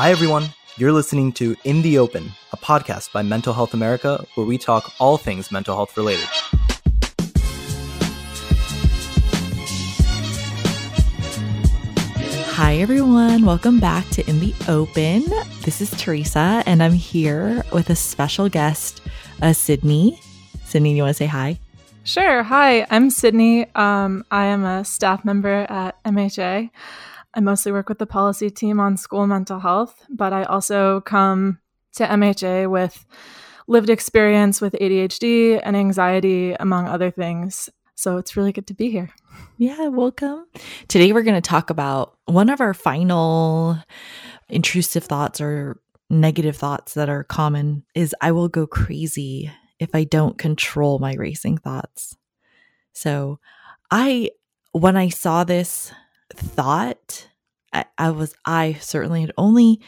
[0.00, 0.46] Hi, everyone.
[0.78, 4.94] You're listening to In the Open, a podcast by Mental Health America, where we talk
[4.98, 6.24] all things mental health related.
[12.46, 13.44] Hi, everyone.
[13.44, 15.22] Welcome back to In the Open.
[15.64, 19.02] This is Teresa, and I'm here with a special guest,
[19.42, 20.18] uh, Sydney.
[20.64, 21.58] Sydney, you want to say hi?
[22.04, 22.42] Sure.
[22.42, 23.66] Hi, I'm Sydney.
[23.74, 26.70] Um, I am a staff member at MHA.
[27.34, 31.58] I mostly work with the policy team on school mental health, but I also come
[31.94, 33.04] to MHA with
[33.68, 37.68] lived experience with ADHD and anxiety, among other things.
[37.94, 39.10] So it's really good to be here.
[39.58, 40.46] Yeah, welcome.
[40.88, 43.78] Today we're going to talk about one of our final
[44.48, 50.04] intrusive thoughts or negative thoughts that are common is I will go crazy if I
[50.04, 52.16] don't control my racing thoughts.
[52.92, 53.38] So,
[53.90, 54.30] I
[54.72, 55.92] when I saw this
[56.34, 57.28] thought,
[57.72, 59.80] I, I was, I certainly had only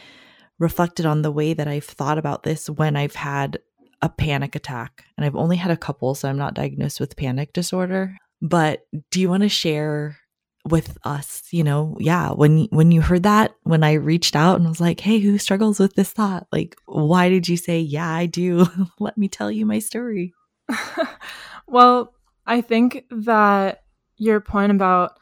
[0.59, 3.59] reflected on the way that I've thought about this when I've had
[4.01, 5.05] a panic attack.
[5.17, 8.17] And I've only had a couple, so I'm not diagnosed with panic disorder.
[8.41, 10.17] But do you want to share
[10.65, 14.67] with us, you know, yeah, when when you heard that, when I reached out and
[14.67, 18.27] was like, "Hey, who struggles with this thought?" Like, why did you say, "Yeah, I
[18.27, 18.67] do."
[18.99, 20.33] Let me tell you my story.
[21.67, 22.13] well,
[22.45, 23.83] I think that
[24.17, 25.17] your point about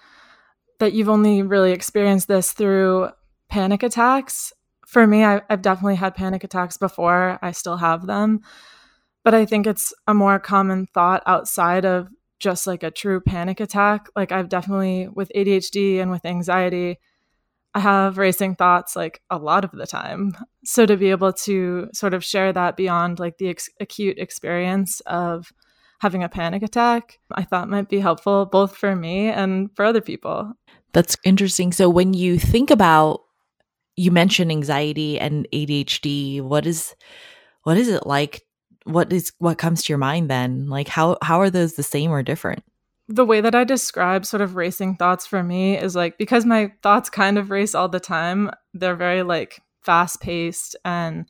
[0.82, 3.10] that you've only really experienced this through
[3.50, 4.52] panic attacks.
[4.86, 7.40] For me, I, have definitely had panic attacks before.
[7.42, 8.42] I still have them.
[9.24, 13.60] But I think it's a more common thought outside of just like a true panic
[13.60, 14.08] attack.
[14.16, 16.98] Like, I've definitely, with ADHD and with anxiety,
[17.76, 20.36] I have racing thoughts like a lot of the time.
[20.66, 25.00] So to be able to sort of share that beyond like the ex- acute experience
[25.02, 25.54] of
[26.02, 30.02] having a panic attack, I thought might be helpful both for me and for other
[30.02, 30.54] people.
[30.94, 31.72] That's interesting.
[31.72, 33.22] So when you think about
[33.96, 36.96] you mentioned anxiety and ADHD, what is
[37.64, 38.42] what is it like?
[38.86, 40.68] What is what comes to your mind then?
[40.68, 42.64] Like how how are those the same or different?
[43.08, 46.72] The way that I describe sort of racing thoughts for me is like because my
[46.82, 51.26] thoughts kind of race all the time, they're very like fast paced and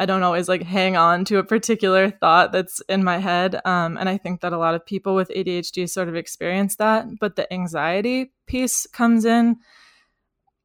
[0.00, 3.60] I don't always like hang on to a particular thought that's in my head.
[3.66, 7.06] Um, and I think that a lot of people with ADHD sort of experience that.
[7.20, 9.56] But the anxiety piece comes in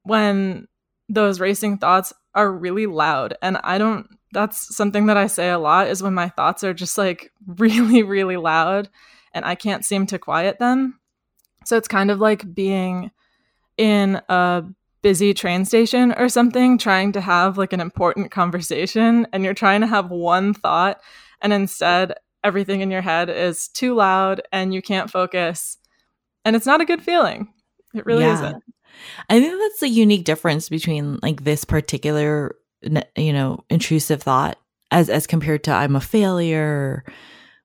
[0.03, 0.69] when
[1.09, 3.35] those racing thoughts are really loud.
[3.41, 6.73] And I don't, that's something that I say a lot is when my thoughts are
[6.73, 8.87] just like really, really loud
[9.33, 10.97] and I can't seem to quiet them.
[11.65, 13.11] So it's kind of like being
[13.77, 14.63] in a
[15.05, 19.79] busy train station or something trying to have like an important conversation and you're trying
[19.79, 20.99] to have one thought
[21.41, 25.77] and instead everything in your head is too loud and you can't focus
[26.43, 27.47] and it's not a good feeling
[27.93, 28.33] it really yeah.
[28.33, 28.63] isn't
[29.29, 32.55] i think that's the unique difference between like this particular
[33.15, 34.57] you know intrusive thought
[34.89, 37.05] as as compared to i'm a failure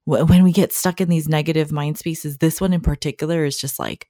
[0.04, 3.78] when we get stuck in these negative mind spaces this one in particular is just
[3.78, 4.08] like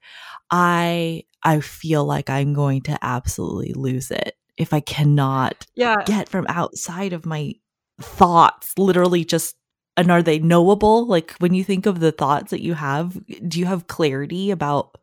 [0.51, 5.97] i I feel like I'm going to absolutely lose it if I cannot yeah.
[6.05, 7.55] get from outside of my
[8.01, 9.57] thoughts, literally just
[9.97, 11.07] and are they knowable?
[11.07, 13.19] Like when you think of the thoughts that you have,
[13.49, 14.97] do you have clarity about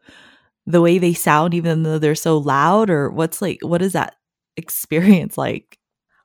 [0.65, 4.15] the way they sound even though they're so loud or what's like what is that
[4.57, 5.77] experience like?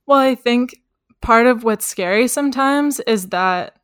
[0.07, 0.77] Well, I think
[1.21, 3.77] part of what's scary sometimes is that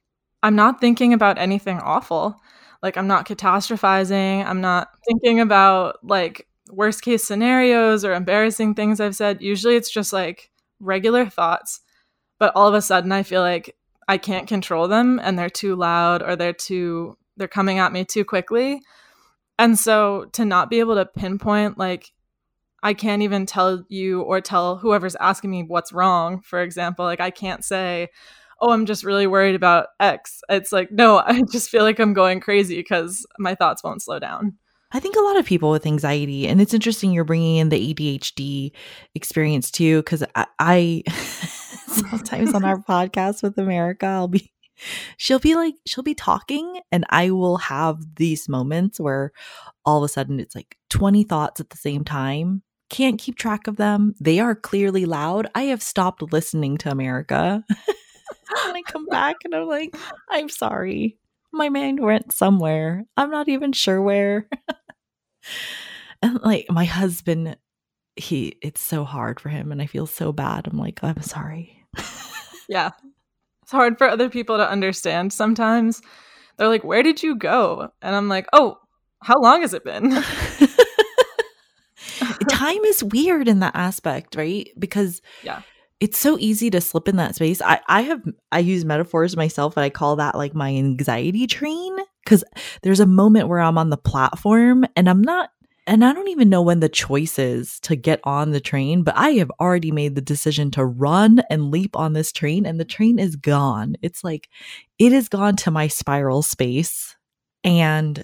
[0.43, 2.37] I'm not thinking about anything awful
[2.83, 4.45] like i'm not catastrophizing.
[4.45, 9.43] I'm not thinking about like worst case scenarios or embarrassing things i've said.
[9.43, 10.51] Usually it's just like
[10.81, 11.81] regular thoughts.
[12.39, 15.77] But all of a sudden i feel like i can't control them and they're too
[15.77, 18.83] loud or they're too they're coming at me too quickly.
[19.59, 22.13] And so to not be able to pinpoint like
[22.83, 27.05] I can't even tell you or tell whoever's asking me what's wrong, for example.
[27.05, 28.09] Like, I can't say,
[28.61, 30.41] oh, I'm just really worried about X.
[30.49, 34.19] It's like, no, I just feel like I'm going crazy because my thoughts won't slow
[34.19, 34.59] down.
[34.91, 37.95] I think a lot of people with anxiety, and it's interesting you're bringing in the
[37.95, 38.73] ADHD
[39.15, 41.03] experience too, because I, I
[41.87, 44.51] sometimes on our podcast with America, I'll be,
[45.19, 49.33] she'll be like, she'll be talking, and I will have these moments where
[49.85, 52.63] all of a sudden it's like 20 thoughts at the same time.
[52.89, 54.15] Can't keep track of them.
[54.19, 55.49] They are clearly loud.
[55.55, 57.63] I have stopped listening to America.
[58.67, 59.97] and I come back and I'm like,
[60.29, 61.19] I'm sorry.
[61.53, 63.05] My mind went somewhere.
[63.17, 64.49] I'm not even sure where.
[66.23, 67.57] and like my husband,
[68.17, 70.67] he it's so hard for him and I feel so bad.
[70.67, 71.85] I'm like, I'm sorry.
[72.69, 72.91] yeah.
[73.63, 76.03] It's hard for other people to understand sometimes.
[76.57, 77.91] They're like, Where did you go?
[78.03, 78.79] And I'm like, Oh,
[79.23, 80.23] how long has it been?
[82.59, 84.69] time is weird in that aspect, right?
[84.79, 85.63] Because yeah.
[86.01, 87.61] It's so easy to slip in that space.
[87.61, 88.23] I, I have
[88.53, 92.45] I use metaphors myself and I call that like my anxiety train because
[92.83, 95.51] there's a moment where I'm on the platform and I'm not
[95.89, 99.17] and I don't even know when the choice is to get on the train, but
[99.17, 102.85] I have already made the decision to run and leap on this train, and the
[102.85, 103.97] train is gone.
[104.03, 104.51] It's like
[104.99, 107.17] it is gone to my spiral space.
[107.65, 108.23] And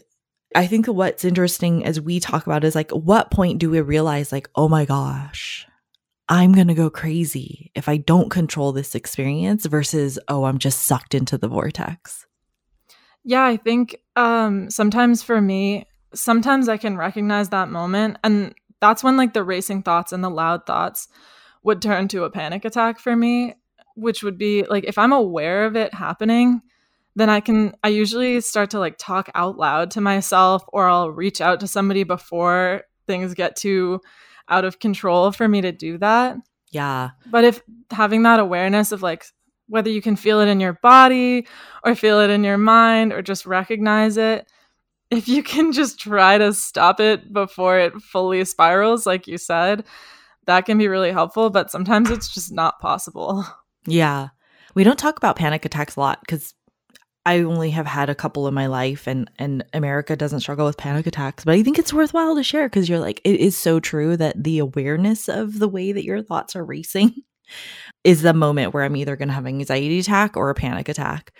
[0.54, 4.30] I think what's interesting as we talk about is like, what point do we realize,
[4.30, 5.66] like, oh my gosh,
[6.28, 10.82] I'm going to go crazy if I don't control this experience versus, oh, I'm just
[10.82, 12.26] sucked into the vortex?
[13.24, 18.18] Yeah, I think um, sometimes for me, sometimes I can recognize that moment.
[18.24, 21.08] And that's when like the racing thoughts and the loud thoughts
[21.62, 23.54] would turn to a panic attack for me,
[23.94, 26.62] which would be like if I'm aware of it happening,
[27.16, 31.10] then I can, I usually start to like talk out loud to myself or I'll
[31.10, 34.00] reach out to somebody before things get too
[34.48, 36.36] out of control for me to do that.
[36.70, 37.10] Yeah.
[37.26, 39.24] But if having that awareness of like
[39.68, 41.46] whether you can feel it in your body
[41.84, 44.50] or feel it in your mind or just recognize it,
[45.10, 49.84] if you can just try to stop it before it fully spirals, like you said,
[50.46, 51.50] that can be really helpful.
[51.50, 53.46] But sometimes it's just not possible.
[53.86, 54.28] Yeah.
[54.74, 56.54] We don't talk about panic attacks a lot because
[57.26, 60.76] I only have had a couple in my life and and America doesn't struggle with
[60.76, 63.80] panic attacks, but I think it's worthwhile to share because you're like it is so
[63.80, 67.14] true that the awareness of the way that your thoughts are racing
[68.04, 70.88] is the moment where I'm either going to have an anxiety attack or a panic
[70.88, 71.32] attack.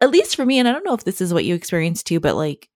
[0.00, 2.20] At least for me and I don't know if this is what you experience too,
[2.20, 2.68] but like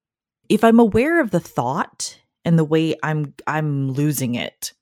[0.49, 4.73] if I'm aware of the thought and the way I'm I'm losing it,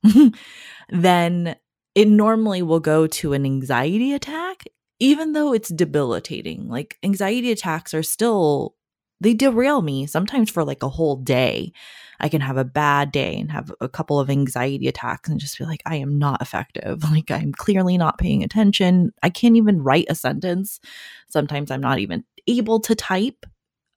[0.90, 1.56] then
[1.96, 4.64] it normally will go to an anxiety attack
[5.04, 8.74] even though it's debilitating, like anxiety attacks are still,
[9.20, 11.74] they derail me sometimes for like a whole day.
[12.20, 15.58] I can have a bad day and have a couple of anxiety attacks and just
[15.58, 17.04] feel like I am not effective.
[17.10, 19.12] Like I'm clearly not paying attention.
[19.22, 20.80] I can't even write a sentence.
[21.28, 23.44] Sometimes I'm not even able to type.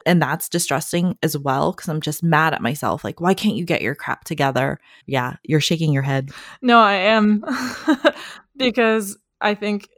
[0.06, 3.06] And that's distressing as well because I'm just mad at myself.
[3.06, 4.80] Like, why can't you get your crap together?
[5.06, 6.32] Yeah, you're shaking your head.
[6.62, 7.46] No, I am.
[8.58, 9.90] because I think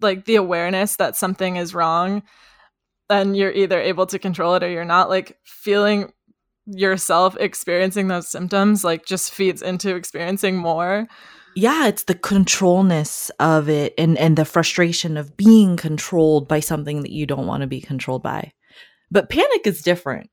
[0.00, 2.22] like the awareness that something is wrong
[3.08, 5.08] then you're either able to control it or you're not.
[5.08, 6.12] Like feeling
[6.66, 11.08] yourself experiencing those symptoms like just feeds into experiencing more.
[11.56, 17.02] Yeah it's the controlness of it and and the frustration of being controlled by something
[17.02, 18.52] that you don't want to be controlled by.
[19.10, 20.28] But panic is different.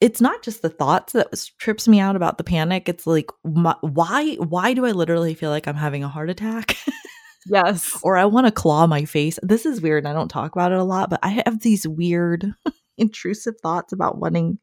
[0.00, 3.74] It's not just the thoughts that trips me out about the panic it's like my,
[3.80, 6.76] why why do i literally feel like i'm having a heart attack
[7.46, 7.98] Yes.
[8.02, 9.38] or I want to claw my face.
[9.42, 10.06] This is weird.
[10.06, 12.54] I don't talk about it a lot, but I have these weird,
[12.98, 14.58] intrusive thoughts about wanting.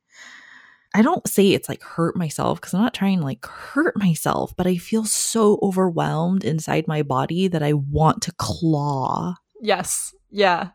[0.94, 4.54] I don't say it's like hurt myself because I'm not trying to like hurt myself,
[4.58, 9.36] but I feel so overwhelmed inside my body that I want to claw.
[9.62, 10.14] Yes.
[10.30, 10.70] Yeah.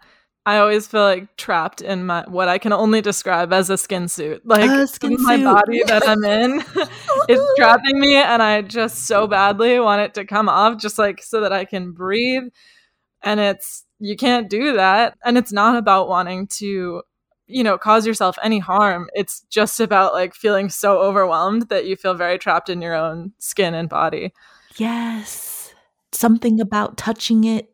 [0.46, 4.06] I always feel like trapped in my what I can only describe as a skin
[4.06, 4.46] suit.
[4.46, 5.44] Like skin my suit.
[5.44, 6.60] body that I'm in
[7.28, 11.20] is trapping me and I just so badly want it to come off just like
[11.20, 12.44] so that I can breathe.
[13.22, 15.18] And it's you can't do that.
[15.24, 17.02] And it's not about wanting to,
[17.48, 19.10] you know, cause yourself any harm.
[19.14, 23.32] It's just about like feeling so overwhelmed that you feel very trapped in your own
[23.38, 24.32] skin and body.
[24.76, 25.74] Yes.
[26.12, 27.70] Something about touching it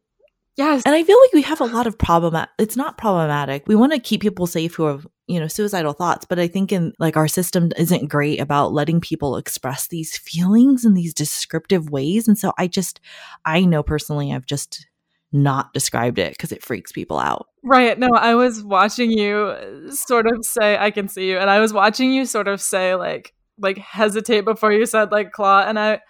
[0.57, 0.83] Yes.
[0.85, 2.47] And I feel like we have a lot of problem.
[2.59, 3.65] It's not problematic.
[3.67, 6.73] We want to keep people safe who have, you know, suicidal thoughts, but I think
[6.73, 11.91] in like our system isn't great about letting people express these feelings in these descriptive
[11.91, 12.29] ways.
[12.29, 13.01] And so I just,
[13.47, 14.87] I know personally, I've just
[15.33, 17.47] not described it because it freaks people out.
[17.63, 17.99] Right.
[17.99, 19.57] No, I was watching you
[19.91, 21.39] sort of say, I can see you.
[21.39, 25.33] And I was watching you sort of say, like, like hesitate before you said like
[25.33, 25.65] claw.
[25.67, 26.01] And I,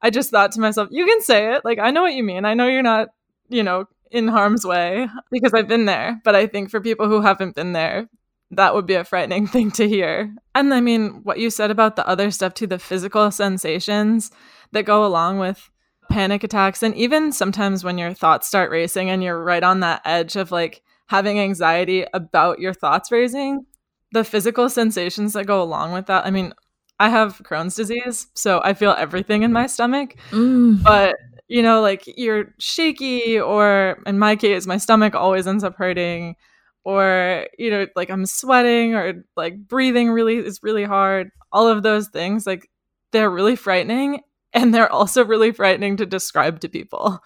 [0.00, 1.64] I just thought to myself, you can say it.
[1.64, 2.44] Like, I know what you mean.
[2.44, 3.10] I know you're not
[3.52, 6.20] you know, in harm's way because I've been there.
[6.24, 8.08] But I think for people who haven't been there,
[8.50, 10.34] that would be a frightening thing to hear.
[10.54, 14.30] And I mean, what you said about the other stuff too, the physical sensations
[14.72, 15.70] that go along with
[16.10, 16.82] panic attacks.
[16.82, 20.52] And even sometimes when your thoughts start racing and you're right on that edge of
[20.52, 23.64] like having anxiety about your thoughts racing,
[24.12, 26.26] the physical sensations that go along with that.
[26.26, 26.52] I mean,
[26.98, 30.14] I have Crohn's disease, so I feel everything in my stomach.
[30.30, 30.82] Mm.
[30.82, 31.16] But
[31.52, 36.34] you know, like you're shaky, or in my case, my stomach always ends up hurting,
[36.82, 41.30] or, you know, like I'm sweating, or like breathing really is really hard.
[41.52, 42.70] All of those things, like
[43.12, 44.20] they're really frightening.
[44.54, 47.20] And they're also really frightening to describe to people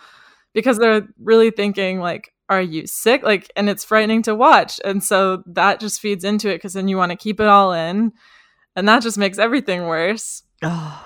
[0.55, 3.25] because they're really thinking, like, are you sick?
[3.25, 4.81] Like, and it's frightening to watch.
[4.85, 7.73] And so that just feeds into it because then you want to keep it all
[7.73, 8.13] in.
[8.77, 10.45] And that just makes everything worse.
[10.63, 11.05] Oh,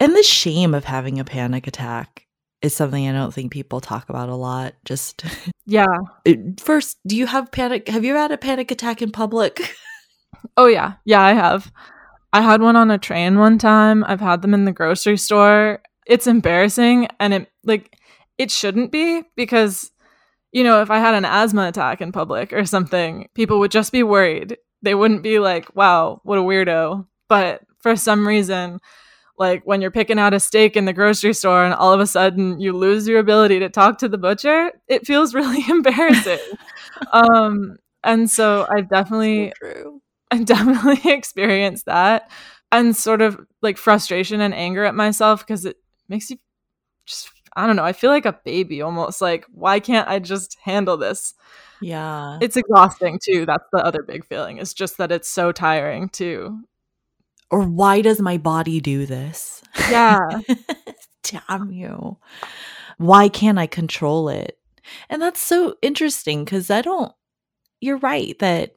[0.00, 2.26] And the shame of having a panic attack
[2.62, 4.74] is something I don't think people talk about a lot.
[4.84, 5.24] Just
[5.66, 5.98] yeah.
[6.58, 7.88] First, do you have panic?
[7.88, 9.74] Have you had a panic attack in public?
[10.56, 11.70] Oh yeah, yeah, I have.
[12.32, 14.04] I had one on a train one time.
[14.04, 15.82] I've had them in the grocery store.
[16.06, 17.96] It's embarrassing, and it like
[18.38, 19.90] it shouldn't be because
[20.52, 23.92] you know if I had an asthma attack in public or something, people would just
[23.92, 24.56] be worried.
[24.82, 28.80] They wouldn't be like, "Wow, what a weirdo." But for some reason,
[29.40, 32.06] like when you're picking out a steak in the grocery store and all of a
[32.06, 36.38] sudden you lose your ability to talk to the butcher it feels really embarrassing.
[37.12, 42.30] Um and so i've definitely so i definitely experienced that
[42.70, 45.76] and sort of like frustration and anger at myself because it
[46.08, 46.36] makes you
[47.06, 50.58] just i don't know i feel like a baby almost like why can't i just
[50.62, 51.32] handle this?
[51.80, 52.38] Yeah.
[52.42, 56.60] It's exhausting too that's the other big feeling it's just that it's so tiring to
[57.50, 59.62] or why does my body do this?
[59.90, 60.40] Yeah.
[61.22, 62.18] Damn you.
[62.98, 64.58] Why can't I control it?
[65.08, 67.12] And that's so interesting because I don't,
[67.80, 68.76] you're right that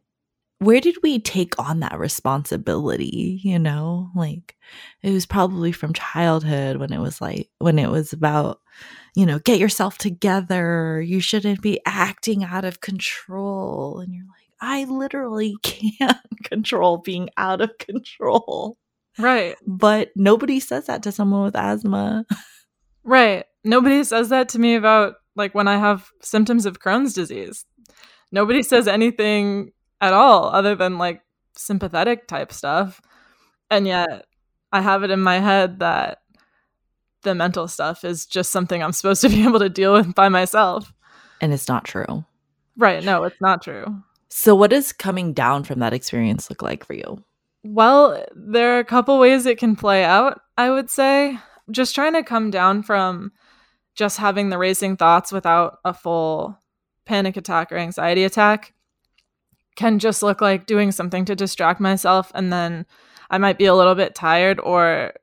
[0.59, 3.39] where did we take on that responsibility?
[3.43, 4.55] You know, like
[5.01, 8.61] it was probably from childhood when it was like, when it was about,
[9.15, 11.01] you know, get yourself together.
[11.01, 13.99] You shouldn't be acting out of control.
[13.99, 18.77] And you're like, I literally can't control being out of control.
[19.19, 19.55] Right.
[19.67, 22.25] But nobody says that to someone with asthma.
[23.03, 23.45] Right.
[23.65, 27.65] Nobody says that to me about like when I have symptoms of Crohn's disease.
[28.31, 31.21] Nobody says anything at all other than like
[31.55, 33.01] sympathetic type stuff.
[33.69, 34.25] And yet
[34.71, 36.19] I have it in my head that
[37.23, 40.29] the mental stuff is just something I'm supposed to be able to deal with by
[40.29, 40.93] myself.
[41.41, 42.23] And it's not true.
[42.77, 43.03] Right.
[43.03, 44.01] No, it's not true.
[44.35, 47.23] So, what does coming down from that experience look like for you?
[47.63, 51.37] Well, there are a couple ways it can play out, I would say.
[51.69, 53.31] Just trying to come down from
[53.93, 56.57] just having the racing thoughts without a full
[57.05, 58.73] panic attack or anxiety attack
[59.75, 62.87] can just look like doing something to distract myself and then
[63.29, 65.13] I might be a little bit tired or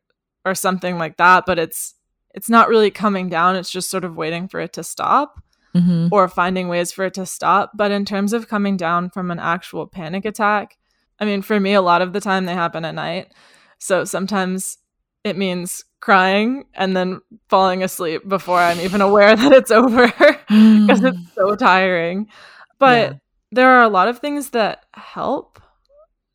[0.45, 1.95] or something like that, but it's
[2.33, 5.43] it's not really coming down, it's just sort of waiting for it to stop
[5.75, 6.09] mm-hmm.
[6.11, 7.73] or finding ways for it to stop.
[7.75, 10.77] But in terms of coming down from an actual panic attack,
[11.19, 13.33] I mean, for me, a lot of the time they happen at night.
[13.79, 14.79] So sometimes
[15.25, 20.41] it means crying and then falling asleep before I'm even aware that it's over because
[20.49, 21.13] mm.
[21.13, 22.29] it's so tiring.
[22.79, 23.19] But yeah.
[23.53, 25.61] there are a lot of things that help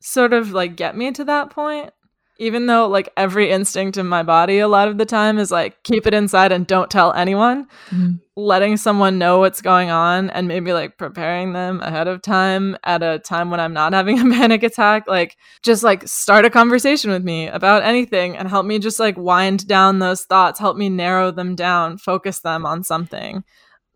[0.00, 1.90] sort of like get me to that point
[2.38, 5.82] even though like every instinct in my body a lot of the time is like
[5.82, 8.12] keep it inside and don't tell anyone mm-hmm.
[8.36, 13.02] letting someone know what's going on and maybe like preparing them ahead of time at
[13.02, 17.10] a time when i'm not having a panic attack like just like start a conversation
[17.10, 20.88] with me about anything and help me just like wind down those thoughts help me
[20.88, 23.42] narrow them down focus them on something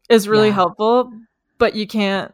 [0.08, 0.54] is really yeah.
[0.54, 1.12] helpful
[1.58, 2.32] but you can't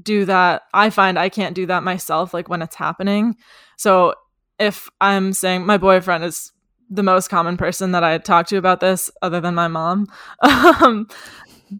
[0.00, 3.34] do that i find i can't do that myself like when it's happening
[3.76, 4.14] so
[4.58, 6.52] if I'm saying my boyfriend is
[6.90, 10.06] the most common person that I talk to about this, other than my mom.
[10.40, 11.06] um,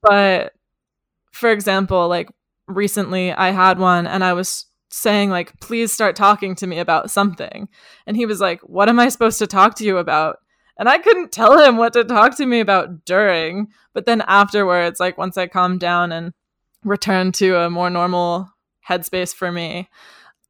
[0.03, 0.53] but
[1.33, 2.31] for example, like
[2.67, 7.11] recently I had one and I was saying like please start talking to me about
[7.11, 7.69] something
[8.07, 10.39] and he was like what am i supposed to talk to you about
[10.79, 14.99] and i couldn't tell him what to talk to me about during but then afterwards
[14.99, 16.33] like once i calmed down and
[16.85, 18.49] returned to a more normal
[18.89, 19.89] headspace for me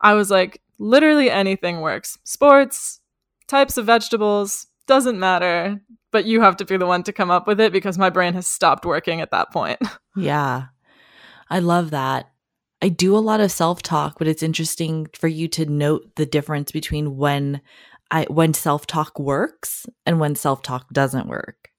[0.01, 2.19] i was like literally anything works.
[2.25, 3.01] Sports,
[3.47, 5.81] types of vegetables, doesn't matter.
[6.11, 8.33] But you have to be the one to come up with it because my brain
[8.33, 9.81] has stopped working at that point.
[10.17, 10.65] Yeah.
[11.49, 12.29] I love that.
[12.83, 16.73] I do a lot of self-talk, but it's interesting for you to note the difference
[16.73, 17.61] between when
[18.11, 21.71] I when self-talk works and when self-talk doesn't work.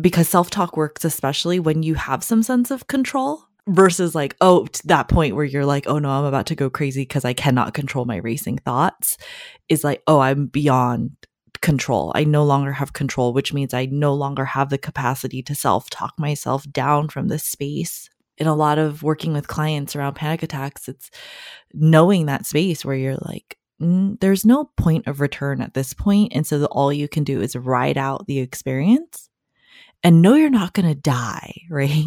[0.00, 5.08] Because self-talk works especially when you have some sense of control versus like oh that
[5.08, 8.04] point where you're like oh no i'm about to go crazy because i cannot control
[8.04, 9.16] my racing thoughts
[9.68, 11.10] is like oh i'm beyond
[11.60, 12.12] control.
[12.14, 15.90] I no longer have control which means i no longer have the capacity to self
[15.90, 18.08] talk myself down from this space.
[18.36, 21.10] In a lot of working with clients around panic attacks it's
[21.74, 26.46] knowing that space where you're like there's no point of return at this point and
[26.46, 29.28] so the, all you can do is ride out the experience
[30.04, 32.06] and know you're not going to die right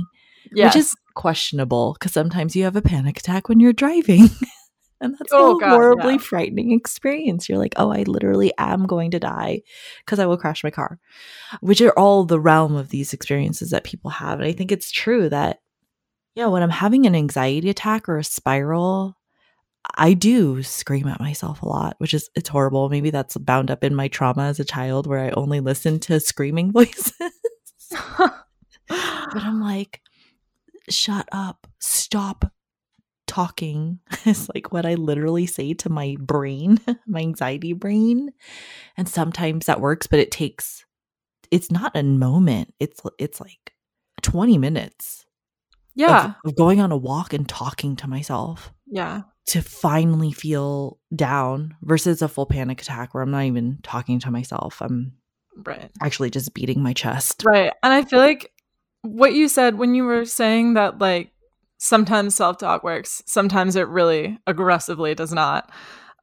[0.51, 0.75] yes.
[0.75, 4.29] which is questionable because sometimes you have a panic attack when you're driving.
[5.01, 6.19] and that's oh, a God, horribly yeah.
[6.19, 7.49] frightening experience.
[7.49, 9.61] You're like, oh, I literally am going to die
[10.05, 10.99] because I will crash my car,
[11.61, 14.39] which are all the realm of these experiences that people have.
[14.39, 15.59] And I think it's true that,
[16.35, 19.17] yeah, when I'm having an anxiety attack or a spiral,
[19.95, 22.89] I do scream at myself a lot, which is it's horrible.
[22.89, 26.19] Maybe that's bound up in my trauma as a child where I only listened to
[26.19, 27.13] screaming voices.
[28.17, 28.45] but
[28.87, 30.01] I'm like,
[30.91, 32.51] shut up, stop
[33.27, 33.99] talking.
[34.25, 38.31] It's like what I literally say to my brain, my anxiety brain.
[38.97, 40.85] And sometimes that works, but it takes
[41.49, 42.73] it's not a moment.
[42.79, 43.73] It's it's like
[44.21, 45.25] 20 minutes.
[45.93, 46.27] Yeah.
[46.45, 49.23] Of, of going on a walk and talking to myself yeah.
[49.47, 54.31] to finally feel down versus a full panic attack where I'm not even talking to
[54.31, 54.81] myself.
[54.81, 55.13] I'm
[55.65, 55.91] Right.
[56.01, 57.43] actually just beating my chest.
[57.45, 57.73] Right.
[57.83, 58.53] And I feel like
[59.01, 61.31] what you said when you were saying that, like,
[61.77, 65.71] sometimes self talk works, sometimes it really aggressively does not.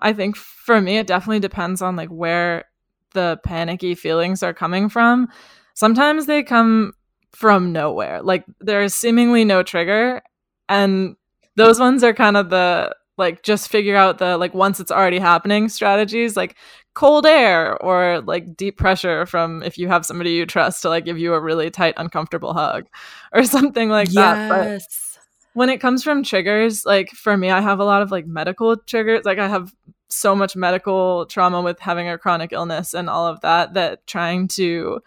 [0.00, 2.64] I think for me, it definitely depends on like where
[3.12, 5.28] the panicky feelings are coming from.
[5.74, 6.92] Sometimes they come
[7.32, 10.22] from nowhere, like there's seemingly no trigger.
[10.68, 11.16] And
[11.56, 15.18] those ones are kind of the like just figure out the like once it's already
[15.18, 16.54] happening strategies like
[16.98, 21.04] cold air or like deep pressure from if you have somebody you trust to like
[21.04, 22.88] give you a really tight uncomfortable hug
[23.32, 25.16] or something like that but yes.
[25.52, 28.76] when it comes from triggers like for me i have a lot of like medical
[28.76, 29.72] triggers like i have
[30.08, 34.48] so much medical trauma with having a chronic illness and all of that that trying
[34.48, 34.98] to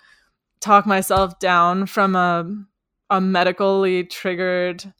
[0.61, 2.49] talk myself down from a
[3.09, 4.93] a medically triggered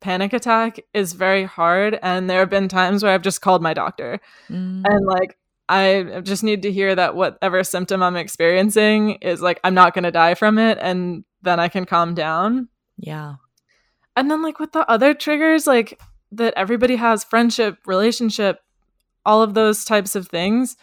[0.00, 3.74] panic attack is very hard and there have been times where i've just called my
[3.74, 4.84] doctor Mm.
[4.86, 5.36] and like
[5.68, 10.04] i just need to hear that whatever symptom i'm experiencing is like i'm not going
[10.04, 12.68] to die from it and then i can calm down.
[12.96, 13.34] Yeah.
[14.16, 16.00] and then like with the other triggers like
[16.32, 18.60] that everybody has friendship relationship
[19.24, 20.76] all of those types of things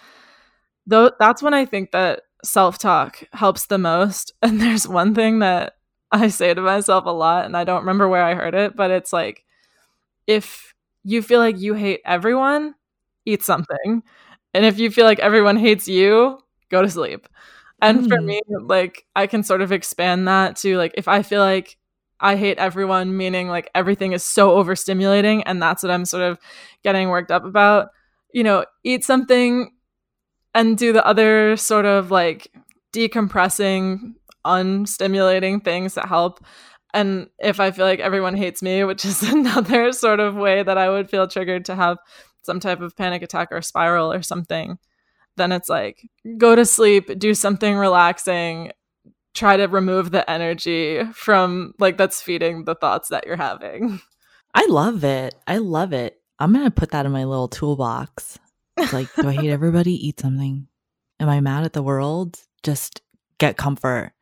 [0.87, 4.31] though that's when i think that self-talk helps the most.
[4.43, 5.73] And there's one thing that
[6.11, 8.91] i say to myself a lot and i don't remember where i heard it but
[8.91, 9.43] it's like
[10.27, 10.73] if
[11.03, 12.75] you feel like you hate everyone
[13.25, 14.03] eat something
[14.55, 16.39] and if you feel like everyone hates you
[16.71, 17.29] go to sleep
[17.81, 18.25] and for Hmm.
[18.25, 21.77] me like i can sort of expand that to like if i feel like
[22.21, 25.43] I hate everyone, meaning like everything is so overstimulating.
[25.45, 26.39] And that's what I'm sort of
[26.81, 27.89] getting worked up about.
[28.33, 29.71] You know, eat something
[30.53, 32.47] and do the other sort of like
[32.93, 34.13] decompressing,
[34.45, 36.43] unstimulating things that help.
[36.93, 40.77] And if I feel like everyone hates me, which is another sort of way that
[40.77, 41.97] I would feel triggered to have
[42.45, 44.77] some type of panic attack or spiral or something,
[45.37, 48.71] then it's like go to sleep, do something relaxing,
[49.33, 53.99] try to remove the energy from like that's feeding the thoughts that you're having.
[54.53, 55.35] I love it.
[55.45, 56.21] I love it.
[56.39, 58.39] I'm going to put that in my little toolbox.
[58.77, 59.93] It's like, do I hate everybody?
[60.07, 60.67] Eat something.
[61.19, 62.39] Am I mad at the world?
[62.63, 63.01] Just
[63.37, 64.13] get comfort.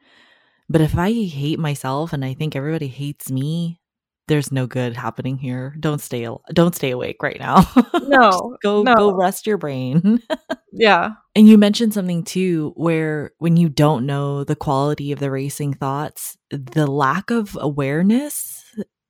[0.70, 3.80] But if I hate myself and I think everybody hates me,
[4.28, 5.76] there's no good happening here.
[5.80, 7.70] Don't stay don't stay awake right now.
[8.06, 8.94] No, go no.
[8.94, 10.20] go rest your brain.
[10.76, 11.12] Yeah.
[11.36, 15.76] And you mentioned something too, where when you don't know the quality of the racing
[15.76, 18.64] thoughts, the lack of awareness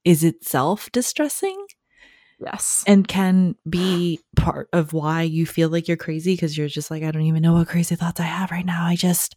[0.03, 1.65] is itself distressing
[2.39, 2.83] Yes.
[2.87, 7.03] and can be part of why you feel like you're crazy because you're just like,
[7.03, 8.85] I don't even know what crazy thoughts I have right now.
[8.85, 9.35] I just,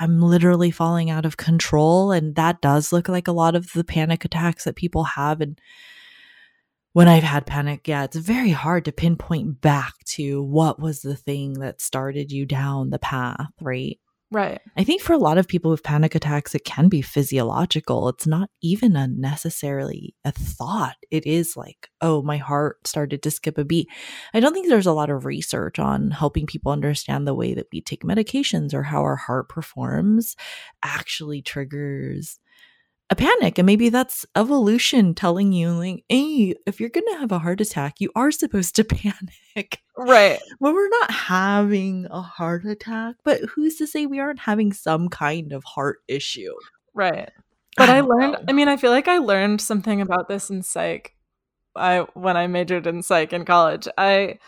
[0.00, 2.10] I'm literally falling out of control.
[2.12, 5.40] And that does look like a lot of the panic attacks that people have.
[5.40, 5.58] And
[6.92, 11.16] when I've had panic, yeah, it's very hard to pinpoint back to what was the
[11.16, 13.98] thing that started you down the path, right?
[14.30, 14.60] Right.
[14.76, 18.10] I think for a lot of people with panic attacks, it can be physiological.
[18.10, 20.96] It's not even a necessarily a thought.
[21.10, 23.88] It is like, oh, my heart started to skip a beat.
[24.34, 27.68] I don't think there's a lot of research on helping people understand the way that
[27.72, 30.36] we take medications or how our heart performs
[30.82, 32.38] actually triggers
[33.10, 33.58] a panic.
[33.58, 37.60] And maybe that's evolution telling you, like, hey, if you're going to have a heart
[37.60, 38.84] attack, you are supposed to
[39.54, 40.38] panic Right.
[40.60, 45.08] well, we're not having a heart attack, but who's to say we aren't having some
[45.08, 46.54] kind of heart issue?
[46.94, 47.30] Right.
[47.76, 48.44] But I don't learned know.
[48.48, 51.14] I mean, I feel like I learned something about this in psych.
[51.74, 53.88] I when I majored in psych in college.
[53.96, 54.38] I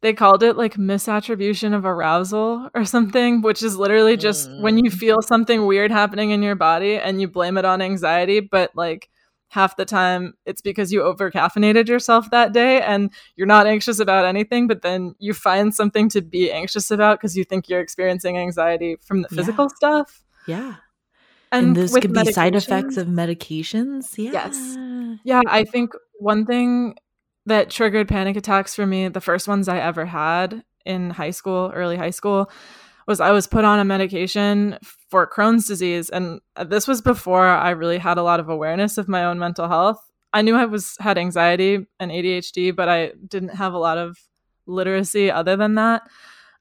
[0.00, 4.90] they called it like misattribution of arousal or something, which is literally just when you
[4.90, 4.94] Mm.
[4.94, 9.08] feel something weird happening in your body and you blame it on anxiety, but like
[9.48, 13.98] half the time it's because you over caffeinated yourself that day and you're not anxious
[13.98, 17.80] about anything, but then you find something to be anxious about because you think you're
[17.80, 19.36] experiencing anxiety from the Yeah.
[19.36, 20.22] physical stuff.
[20.46, 20.74] Yeah.
[21.50, 24.16] And, this could be side effects of medications.
[24.18, 24.32] Yeah.
[24.32, 24.76] Yes.
[25.24, 26.94] Yeah, I think one thing
[27.48, 31.70] that triggered panic attacks for me, the first ones I ever had in high school,
[31.74, 32.50] early high school,
[33.06, 34.78] was I was put on a medication
[35.10, 36.10] for Crohn's disease.
[36.10, 39.38] And uh, this was before I really had a lot of awareness of my own
[39.38, 39.98] mental health.
[40.32, 44.18] I knew I was had anxiety and ADHD, but I didn't have a lot of
[44.66, 46.02] literacy other than that.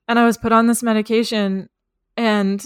[0.08, 1.70] And I was put on this medication
[2.16, 2.66] and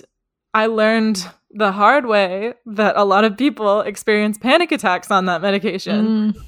[0.53, 5.41] I learned the hard way that a lot of people experience panic attacks on that
[5.41, 6.33] medication.
[6.33, 6.41] Mm.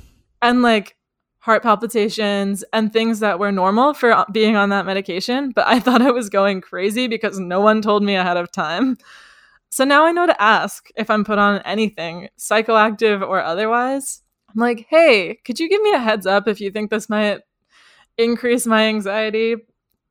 [0.43, 0.95] And like
[1.43, 5.77] heart palpitations and things that were normal for uh, being on that medication, but I
[5.81, 8.97] thought I was going crazy because no one told me ahead of time.
[9.69, 14.21] So now I know to ask if I'm put on anything, psychoactive or otherwise.
[14.47, 17.41] I'm like, hey, could you give me a heads up if you think this might
[18.17, 19.55] increase my anxiety?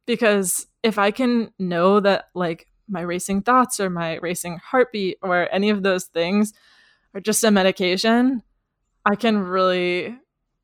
[0.04, 5.48] Because if I can know that, like, my racing thoughts or my racing heartbeat or
[5.50, 6.52] any of those things
[7.14, 8.42] are just a medication,
[9.06, 10.18] I can really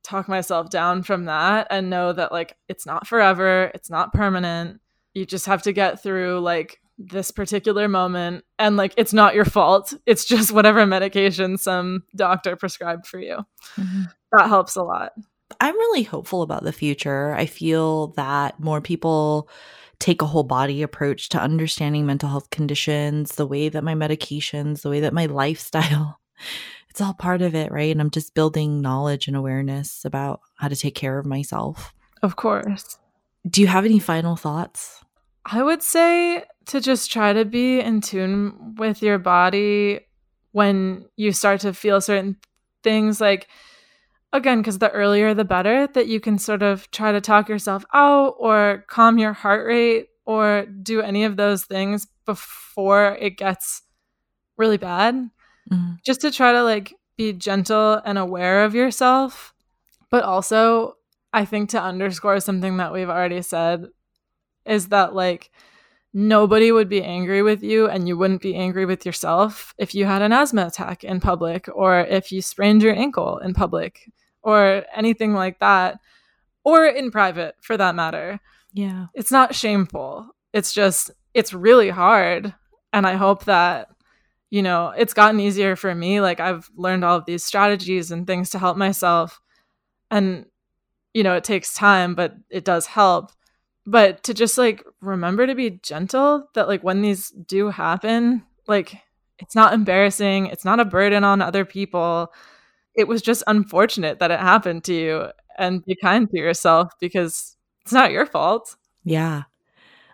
[0.08, 4.80] talk myself down from that and know that, like, it's not forever, it's not permanent.
[5.14, 9.44] You just have to get through, like, this particular moment and like it's not your
[9.44, 13.36] fault it's just whatever medication some doctor prescribed for you
[13.76, 14.02] mm-hmm.
[14.32, 15.12] that helps a lot
[15.60, 19.48] i'm really hopeful about the future i feel that more people
[20.00, 24.82] take a whole body approach to understanding mental health conditions the way that my medications
[24.82, 26.18] the way that my lifestyle
[26.90, 27.90] it's all part of it right?
[27.90, 31.94] And i'm just building knowledge and awareness about how to take care of myself.
[32.22, 32.98] Of course.
[33.48, 35.02] Do you have any final thoughts?
[35.44, 40.00] I would say to just try to be in tune with your body
[40.52, 42.36] when you start to feel certain
[42.82, 43.48] things like
[44.32, 47.84] again because the earlier the better that you can sort of try to talk yourself
[47.94, 53.82] out or calm your heart rate or do any of those things before it gets
[54.56, 55.30] really bad
[55.70, 55.92] mm-hmm.
[56.04, 59.54] just to try to like be gentle and aware of yourself
[60.10, 60.94] but also
[61.32, 63.88] i think to underscore something that we've already said
[64.64, 65.50] is that like
[66.14, 70.04] nobody would be angry with you and you wouldn't be angry with yourself if you
[70.04, 74.10] had an asthma attack in public or if you sprained your ankle in public
[74.42, 75.98] or anything like that
[76.64, 78.40] or in private for that matter.
[78.72, 79.06] Yeah.
[79.14, 80.28] It's not shameful.
[80.52, 82.54] It's just it's really hard
[82.92, 83.90] and I hope that
[84.50, 88.26] you know, it's gotten easier for me like I've learned all of these strategies and
[88.26, 89.40] things to help myself.
[90.10, 90.46] And
[91.14, 93.32] you know, it takes time but it does help.
[93.86, 98.96] But to just like remember to be gentle that like when these do happen like
[99.38, 102.32] it's not embarrassing it's not a burden on other people.
[102.96, 105.26] It was just unfortunate that it happened to you
[105.58, 108.76] and be kind to yourself because it's not your fault.
[109.04, 109.44] Yeah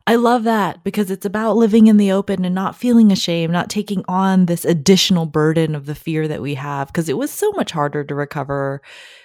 [0.07, 3.71] I love that because it's about living in the open and not feeling ashamed, not
[3.71, 6.88] taking on this additional burden of the fear that we have.
[6.88, 8.83] Because it was so much harder to recover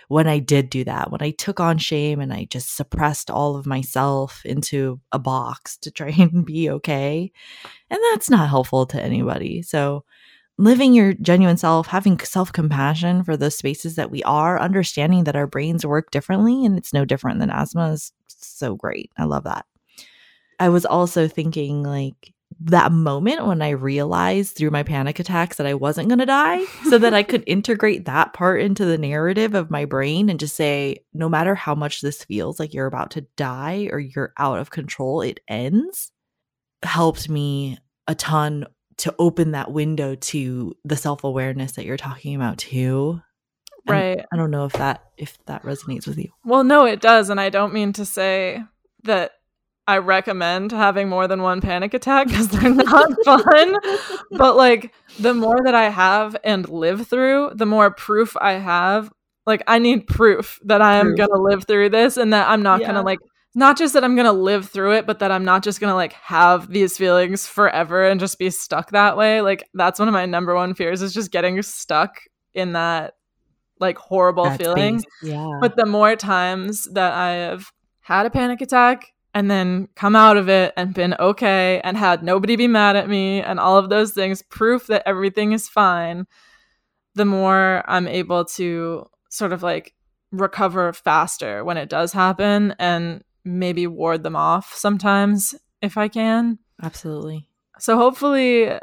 [0.08, 3.58] when I did do that, when I took on shame and I just suppressed all
[3.58, 7.30] of myself into a box to try and be okay.
[7.90, 9.62] And that's not helpful to anybody.
[9.62, 10.06] So,
[10.58, 15.36] living your genuine self, having self compassion for the spaces that we are, understanding that
[15.36, 19.12] our brains work differently and it's no different than asthma is so great.
[19.18, 19.66] I love that.
[20.60, 25.68] I was also thinking, like, that moment when I realized through my panic attacks that
[25.68, 29.56] I wasn't going to die, so that I could integrate that part into the narrative
[29.56, 33.12] of my brain and just say, no matter how much this feels like you're about
[33.12, 36.12] to die or you're out of control, it ends,
[36.84, 38.66] helped me a ton
[38.98, 43.22] to open that window to the self awareness that you're talking about too.
[43.88, 44.24] Right.
[44.32, 46.30] I don't know if that if that resonates with you.
[46.44, 48.62] Well, no, it does, and I don't mean to say
[49.04, 49.32] that
[49.90, 53.76] I recommend having more than one panic attack because they're not fun.
[54.30, 59.12] But like the more that I have and live through, the more proof I have.
[59.48, 62.82] Like I need proof that I am gonna live through this and that I'm not
[62.82, 62.88] yeah.
[62.88, 63.18] gonna like
[63.56, 66.14] not just that I'm gonna live through it, but that I'm not just gonna like
[66.14, 69.42] have these feelings forever and just be stuck that way.
[69.42, 72.22] Like that's one of my number one fears is just getting stuck
[72.54, 73.16] in that
[73.80, 75.04] like horrible that feeling.
[75.24, 75.58] Yeah.
[75.60, 77.72] But the more times that I have
[78.02, 82.22] had a panic attack and then come out of it and been okay and had
[82.22, 86.28] nobody be mad at me and all of those things, proof that everything is fine,
[87.16, 89.94] the more I'm able to sort of like
[90.34, 96.60] recover faster when it does happen and maybe ward them off sometimes if I can.
[96.84, 97.48] Absolutely.
[97.80, 98.78] So hopefully,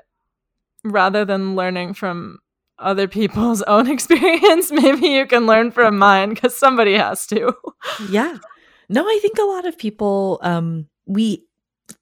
[0.85, 2.38] rather than learning from
[2.79, 7.55] other people's own experience, maybe you can learn from mine because somebody has to.
[8.09, 8.38] Yeah.
[8.88, 11.44] No, I think a lot of people um we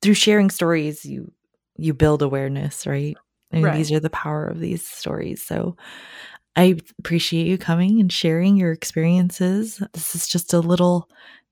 [0.03, 1.33] through sharing stories you
[1.77, 3.17] you build awareness, right?
[3.53, 3.77] I mean, right.
[3.77, 5.43] these are the power of these stories.
[5.43, 5.77] So
[6.57, 9.83] I appreciate you coming and sharing your experiences.
[9.93, 11.09] This is just a little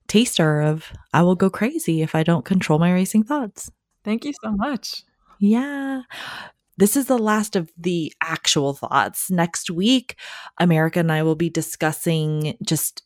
[0.08, 3.70] taster of I will go crazy if I don't control my racing thoughts.
[4.04, 5.02] Thank you so much.
[5.38, 6.02] Yeah.
[6.78, 9.30] this is the last of the actual thoughts.
[9.30, 10.16] Next week,
[10.58, 13.02] America and I will be discussing just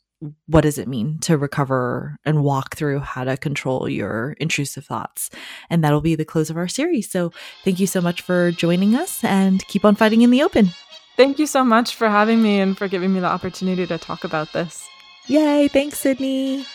[0.47, 5.31] what does it mean to recover and walk through how to control your intrusive thoughts.
[5.69, 7.11] And that'll be the close of our series.
[7.11, 7.33] So
[7.65, 10.69] thank you so much for joining us and keep on fighting in the open.
[11.17, 14.25] Thank you so much for having me and for giving me the opportunity to talk
[14.25, 14.87] about this.
[15.27, 15.69] Yay.
[15.69, 16.67] Thanks, Sydney.